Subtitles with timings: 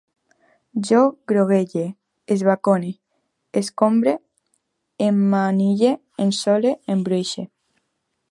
[0.87, 1.01] Jo
[1.31, 1.83] groguege,
[2.35, 2.89] esbacone,
[3.63, 4.15] escombre,
[5.09, 5.93] emmanille,
[6.25, 7.47] ensole, embruixe